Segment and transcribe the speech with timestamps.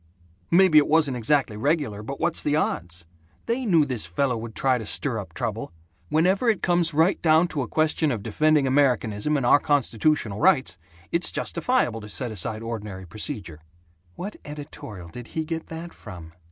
[0.49, 3.05] "Maybe it wasn't exactly regular, but what's the odds?
[3.45, 5.71] They knew this fellow would try to stir up trouble.
[6.09, 10.79] Whenever it comes right down to a question of defending Americanism and our constitutional rights,
[11.11, 13.59] it's justifiable to set aside ordinary procedure."
[14.15, 16.31] "What editorial did he get that from?"